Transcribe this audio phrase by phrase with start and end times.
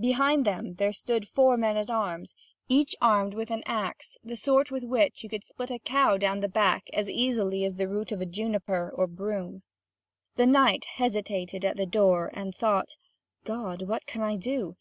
[0.00, 2.34] Behind them there stood four men at arms,
[2.70, 6.40] each armed with an axe the sort with which you could split a cow down
[6.40, 9.62] the back as easily as a root of juniper or broom.
[10.36, 12.92] The knight hesitated at the door, and thought:
[13.44, 14.78] "God, what can I do?